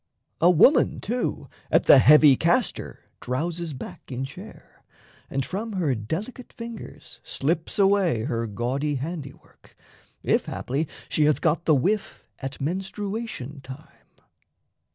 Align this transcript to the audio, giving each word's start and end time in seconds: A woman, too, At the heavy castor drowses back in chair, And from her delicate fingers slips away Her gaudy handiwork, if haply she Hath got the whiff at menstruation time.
A 0.39 0.49
woman, 0.49 0.99
too, 0.99 1.47
At 1.69 1.83
the 1.83 1.99
heavy 1.99 2.35
castor 2.35 3.03
drowses 3.19 3.73
back 3.77 4.11
in 4.11 4.25
chair, 4.25 4.83
And 5.29 5.45
from 5.45 5.73
her 5.73 5.93
delicate 5.93 6.51
fingers 6.53 7.19
slips 7.23 7.77
away 7.77 8.23
Her 8.23 8.47
gaudy 8.47 8.95
handiwork, 8.95 9.75
if 10.23 10.47
haply 10.47 10.87
she 11.07 11.25
Hath 11.25 11.39
got 11.39 11.65
the 11.65 11.75
whiff 11.75 12.23
at 12.39 12.59
menstruation 12.59 13.61
time. 13.61 14.07